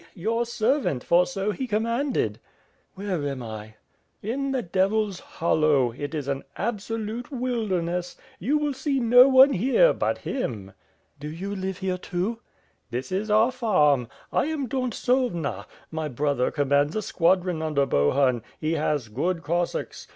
Your 0.15 0.47
servant, 0.47 1.03
for 1.03 1.27
so 1.27 1.51
he 1.51 1.67
commanded." 1.67 2.39
'T^ere 2.97 3.23
am 3.29 3.43
I?" 3.43 3.75
"In 4.23 4.51
the 4.51 4.63
Devil's 4.63 5.19
Hollow. 5.19 5.91
It 5.91 6.15
is 6.15 6.27
an 6.27 6.41
absolute 6.57 7.29
wilderness. 7.31 8.15
Yoij 8.41 8.59
will 8.59 8.73
see 8.73 8.99
no 8.99 9.27
one 9.27 9.53
here 9.53 9.93
but 9.93 10.17
him." 10.17 10.71
WITH 11.21 11.29
FIRE 11.29 11.29
AND 11.29 11.37
SWORD. 11.37 11.37
443 11.37 11.37
'TDo 11.37 11.39
you 11.39 11.55
live 11.61 11.77
here 11.77 11.97
too?'^ 11.99 12.37
"This 12.89 13.11
is 13.11 13.29
our 13.29 13.51
farm. 13.51 14.07
I 14.33 14.45
am 14.47 14.67
Dontsovna; 14.67 15.65
my 15.91 16.07
brother 16.07 16.49
com 16.49 16.69
mands 16.69 16.95
a 16.95 17.03
squadron 17.03 17.61
under 17.61 17.85
Bohun; 17.85 18.41
he 18.59 18.71
has 18.73 19.07
good 19.07 19.43
Cossacks. 19.43 20.07